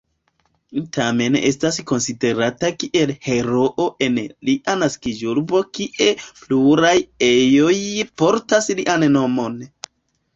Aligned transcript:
Tamen 0.95 1.35
estas 1.49 1.75
konsiderata 1.89 2.71
kiel 2.83 3.13
heroo 3.25 3.85
en 4.05 4.17
lia 4.49 4.75
naskiĝurbo 4.85 5.61
kie 5.79 6.07
pluraj 6.39 6.95
ejoj 7.29 7.75
portas 8.23 8.71
lian 8.81 9.07
nomon. 9.19 9.61